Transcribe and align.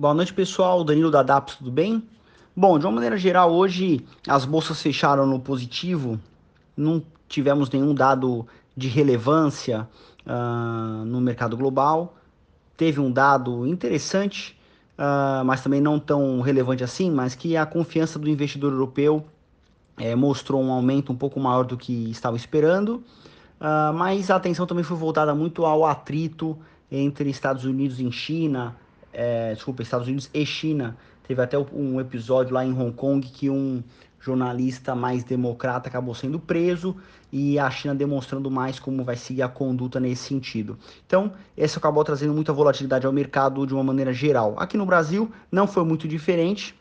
Boa 0.00 0.14
noite, 0.14 0.32
pessoal. 0.32 0.84
Danilo 0.84 1.10
da 1.10 1.24
DAPS, 1.24 1.56
tudo 1.56 1.72
bem? 1.72 2.08
Bom, 2.54 2.78
de 2.78 2.86
uma 2.86 2.92
maneira 2.92 3.16
geral, 3.16 3.52
hoje 3.52 4.06
as 4.28 4.44
bolsas 4.44 4.80
fecharam 4.80 5.26
no 5.26 5.40
positivo, 5.40 6.20
não 6.76 7.02
tivemos 7.28 7.68
nenhum 7.68 7.92
dado 7.92 8.46
de 8.76 8.86
relevância 8.86 9.88
uh, 10.24 11.04
no 11.04 11.20
mercado 11.20 11.56
global. 11.56 12.14
Teve 12.76 13.00
um 13.00 13.10
dado 13.10 13.66
interessante, 13.66 14.56
uh, 14.96 15.44
mas 15.44 15.62
também 15.62 15.80
não 15.80 15.98
tão 15.98 16.40
relevante 16.42 16.84
assim, 16.84 17.10
mas 17.10 17.34
que 17.34 17.56
a 17.56 17.66
confiança 17.66 18.20
do 18.20 18.28
investidor 18.28 18.72
europeu 18.72 19.26
é, 19.96 20.14
mostrou 20.14 20.62
um 20.62 20.70
aumento 20.70 21.12
um 21.12 21.16
pouco 21.16 21.40
maior 21.40 21.64
do 21.64 21.76
que 21.76 22.08
estava 22.08 22.36
esperando. 22.36 23.02
Uh, 23.60 23.92
mas 23.92 24.30
a 24.30 24.36
atenção 24.36 24.64
também 24.64 24.84
foi 24.84 24.96
voltada 24.96 25.34
muito 25.34 25.66
ao 25.66 25.84
atrito 25.84 26.56
entre 26.88 27.28
Estados 27.28 27.64
Unidos 27.64 27.98
e 27.98 28.12
China, 28.12 28.76
é, 29.18 29.52
desculpa, 29.52 29.82
Estados 29.82 30.06
Unidos 30.06 30.30
e 30.32 30.46
China. 30.46 30.96
Teve 31.26 31.42
até 31.42 31.58
um 31.58 32.00
episódio 32.00 32.54
lá 32.54 32.64
em 32.64 32.72
Hong 32.72 32.92
Kong 32.92 33.26
que 33.26 33.50
um 33.50 33.82
jornalista 34.20 34.94
mais 34.94 35.24
democrata 35.24 35.88
acabou 35.88 36.14
sendo 36.14 36.38
preso 36.38 36.96
e 37.32 37.58
a 37.58 37.68
China 37.68 37.96
demonstrando 37.96 38.48
mais 38.48 38.78
como 38.78 39.02
vai 39.02 39.16
seguir 39.16 39.42
a 39.42 39.48
conduta 39.48 39.98
nesse 39.98 40.22
sentido. 40.22 40.78
Então, 41.04 41.32
isso 41.56 41.78
acabou 41.80 42.04
trazendo 42.04 42.32
muita 42.32 42.52
volatilidade 42.52 43.06
ao 43.06 43.12
mercado 43.12 43.66
de 43.66 43.74
uma 43.74 43.82
maneira 43.82 44.12
geral. 44.12 44.54
Aqui 44.56 44.76
no 44.76 44.86
Brasil 44.86 45.30
não 45.50 45.66
foi 45.66 45.84
muito 45.84 46.06
diferente, 46.06 46.74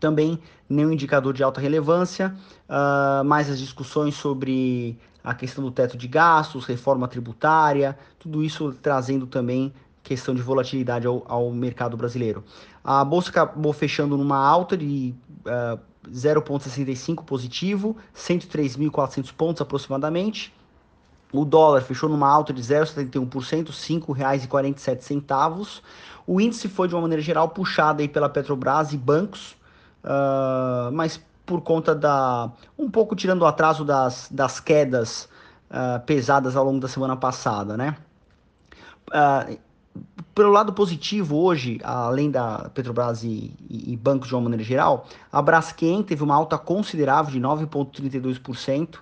também 0.00 0.38
nenhum 0.68 0.92
indicador 0.92 1.34
de 1.34 1.42
alta 1.42 1.60
relevância, 1.60 2.34
uh, 2.66 3.22
mais 3.24 3.50
as 3.50 3.58
discussões 3.58 4.14
sobre 4.14 4.98
a 5.22 5.34
questão 5.34 5.62
do 5.62 5.70
teto 5.70 5.98
de 5.98 6.08
gastos, 6.08 6.64
reforma 6.64 7.06
tributária, 7.06 7.98
tudo 8.18 8.42
isso 8.42 8.72
trazendo 8.80 9.26
também 9.26 9.72
questão 10.08 10.34
de 10.34 10.40
volatilidade 10.40 11.06
ao, 11.06 11.22
ao 11.28 11.52
mercado 11.52 11.94
brasileiro. 11.96 12.42
A 12.82 13.04
bolsa 13.04 13.28
acabou 13.28 13.74
fechando 13.74 14.16
numa 14.16 14.38
alta 14.38 14.74
de 14.74 15.14
uh, 15.44 15.78
0,65 16.10 17.22
positivo, 17.24 17.94
103.400 18.16 19.30
pontos 19.34 19.60
aproximadamente. 19.60 20.54
O 21.30 21.44
dólar 21.44 21.82
fechou 21.82 22.08
numa 22.08 22.26
alta 22.26 22.54
de 22.54 22.62
0,71%, 22.62 23.66
R$ 23.66 23.72
5,47. 23.74 25.82
O 26.26 26.40
índice 26.40 26.68
foi, 26.68 26.88
de 26.88 26.94
uma 26.94 27.02
maneira 27.02 27.22
geral, 27.22 27.50
puxado 27.50 28.00
aí 28.00 28.08
pela 28.08 28.30
Petrobras 28.30 28.94
e 28.94 28.96
bancos, 28.96 29.54
uh, 30.02 30.90
mas 30.90 31.20
por 31.44 31.60
conta 31.60 31.94
da. 31.94 32.50
um 32.78 32.90
pouco 32.90 33.14
tirando 33.14 33.42
o 33.42 33.46
atraso 33.46 33.84
das, 33.84 34.26
das 34.30 34.58
quedas 34.58 35.28
uh, 35.70 36.00
pesadas 36.06 36.56
ao 36.56 36.64
longo 36.64 36.80
da 36.80 36.88
semana 36.88 37.14
passada, 37.14 37.76
né? 37.76 37.94
Uh, 39.08 39.67
pelo 40.38 40.52
lado 40.52 40.72
positivo, 40.72 41.36
hoje, 41.36 41.80
além 41.82 42.30
da 42.30 42.70
Petrobras 42.72 43.24
e, 43.24 43.52
e, 43.68 43.92
e, 43.92 43.96
bancos 43.96 44.28
de 44.28 44.34
uma 44.36 44.42
maneira 44.42 44.62
geral, 44.62 45.04
a 45.32 45.42
Braskem 45.42 46.00
teve 46.00 46.22
uma 46.22 46.36
alta 46.36 46.56
considerável 46.56 47.32
de 47.32 47.40
9,32%, 47.40 49.00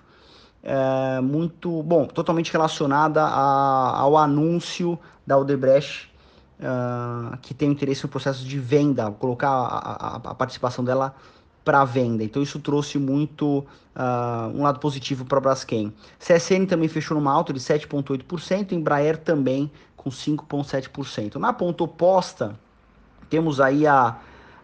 é, 0.63 1.21
muito, 1.21 1.83
bom, 1.83 2.07
totalmente 2.07 2.51
relacionada 2.51 3.23
a, 3.23 3.99
ao 3.99 4.17
anúncio 4.17 4.97
da 5.27 5.37
Odebrecht, 5.37 6.11
uh, 6.59 7.37
que 7.37 7.53
tem 7.53 7.69
interesse 7.69 8.01
no 8.01 8.09
processo 8.09 8.43
de 8.43 8.57
venda, 8.57 9.11
colocar 9.11 9.51
a, 9.51 10.15
a, 10.15 10.15
a 10.15 10.33
participação 10.33 10.83
dela 10.83 11.13
para 11.67 11.83
venda. 11.83 12.23
Então 12.23 12.41
isso 12.41 12.61
trouxe 12.61 12.97
muito 12.97 13.59
uh, 13.93 14.55
um 14.55 14.63
lado 14.63 14.79
positivo 14.79 15.25
para 15.25 15.37
a 15.37 15.41
Braskem. 15.41 15.91
CSN 16.17 16.65
também 16.65 16.87
fechou 16.87 17.17
numa 17.17 17.29
alta 17.29 17.51
de 17.51 17.59
7,8%, 17.59 18.71
Embraer 18.71 19.17
também 19.17 19.69
com 19.97 20.09
5,7%. 20.09 21.35
Na 21.35 21.51
ponta 21.51 21.83
oposta, 21.83 22.57
temos 23.29 23.59
aí 23.59 23.85
a, 23.85 24.15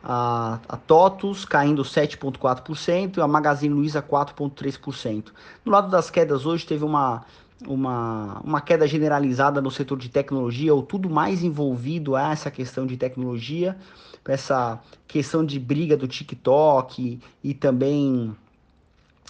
a, 0.04 0.60
a 0.68 0.76
TOTUS 0.76 1.46
caindo 1.46 1.82
7,4% 1.84 3.18
e 3.18 3.22
a 3.22 3.28
Magazine 3.28 3.74
Luiza 3.74 4.02
4,3%. 4.02 5.32
No 5.64 5.72
lado 5.72 5.90
das 5.90 6.10
quedas 6.10 6.46
hoje 6.46 6.66
teve 6.66 6.84
uma, 6.84 7.24
uma, 7.66 8.42
uma 8.44 8.60
queda 8.60 8.86
generalizada 8.86 9.62
no 9.62 9.72
setor 9.72 9.98
de 9.98 10.10
tecnologia, 10.10 10.74
ou 10.74 10.84
tudo 10.84 11.10
mais 11.10 11.42
envolvido 11.42 12.16
a 12.16 12.32
essa 12.32 12.52
questão 12.52 12.86
de 12.86 12.98
tecnologia, 12.98 13.78
essa 14.26 14.80
questão 15.08 15.46
de 15.46 15.60
briga 15.60 15.96
do 15.96 16.08
TikTok 16.08 17.20
e 17.44 17.54
também 17.54 18.36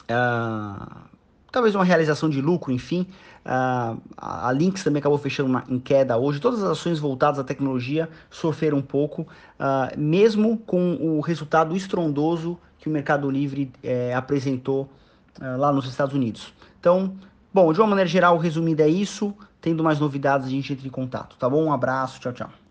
uh, 0.09 0.97
talvez 1.53 1.75
uma 1.75 1.85
realização 1.85 2.29
de 2.29 2.41
lucro, 2.41 2.73
enfim. 2.73 3.07
Uh, 3.45 4.01
a 4.17 4.51
Lynx 4.51 4.83
também 4.83 4.99
acabou 4.99 5.19
fechando 5.19 5.47
uma, 5.47 5.63
em 5.69 5.79
queda 5.79 6.17
hoje. 6.17 6.39
Todas 6.39 6.63
as 6.63 6.71
ações 6.71 6.97
voltadas 6.97 7.39
à 7.39 7.43
tecnologia 7.43 8.09
sofreram 8.29 8.79
um 8.79 8.81
pouco, 8.81 9.21
uh, 9.21 9.97
mesmo 9.97 10.57
com 10.57 10.95
o 10.95 11.21
resultado 11.21 11.77
estrondoso 11.77 12.57
que 12.79 12.89
o 12.89 12.91
Mercado 12.91 13.29
Livre 13.29 13.71
eh, 13.81 14.13
apresentou 14.13 14.89
uh, 15.39 15.57
lá 15.57 15.71
nos 15.71 15.87
Estados 15.87 16.13
Unidos. 16.13 16.53
Então, 16.81 17.13
bom, 17.53 17.71
de 17.71 17.79
uma 17.79 17.87
maneira 17.87 18.09
geral, 18.09 18.37
resumindo 18.37 18.81
é 18.81 18.89
isso. 18.89 19.33
Tendo 19.61 19.81
mais 19.81 19.99
novidades, 19.99 20.47
a 20.47 20.49
gente 20.49 20.73
entra 20.73 20.85
em 20.85 20.91
contato, 20.91 21.37
tá 21.37 21.47
bom? 21.47 21.63
Um 21.63 21.71
abraço, 21.71 22.19
tchau, 22.19 22.33
tchau. 22.33 22.62